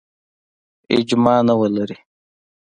اجماع 0.95 1.37
نه 1.47 1.53
ولري. 1.61 1.97